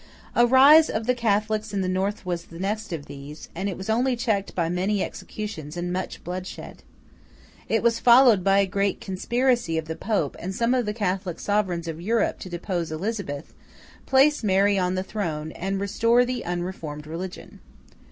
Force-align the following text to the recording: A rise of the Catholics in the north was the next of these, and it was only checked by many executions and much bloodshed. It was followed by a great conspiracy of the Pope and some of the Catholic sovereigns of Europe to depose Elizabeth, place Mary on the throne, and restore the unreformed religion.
A 0.35 0.47
rise 0.47 0.89
of 0.89 1.05
the 1.05 1.13
Catholics 1.13 1.75
in 1.75 1.81
the 1.81 1.87
north 1.87 2.25
was 2.25 2.45
the 2.45 2.57
next 2.57 2.91
of 2.91 3.05
these, 3.05 3.49
and 3.53 3.69
it 3.69 3.77
was 3.77 3.87
only 3.87 4.15
checked 4.15 4.55
by 4.55 4.67
many 4.67 5.03
executions 5.03 5.77
and 5.77 5.93
much 5.93 6.23
bloodshed. 6.23 6.81
It 7.69 7.83
was 7.83 7.99
followed 7.99 8.43
by 8.43 8.57
a 8.61 8.65
great 8.65 8.99
conspiracy 8.99 9.77
of 9.77 9.85
the 9.85 9.95
Pope 9.95 10.35
and 10.39 10.55
some 10.55 10.73
of 10.73 10.87
the 10.87 10.93
Catholic 10.95 11.39
sovereigns 11.39 11.87
of 11.87 12.01
Europe 12.01 12.39
to 12.39 12.49
depose 12.49 12.91
Elizabeth, 12.91 13.53
place 14.07 14.43
Mary 14.43 14.75
on 14.75 14.95
the 14.95 15.03
throne, 15.03 15.51
and 15.51 15.79
restore 15.79 16.25
the 16.25 16.45
unreformed 16.45 17.05
religion. 17.05 17.59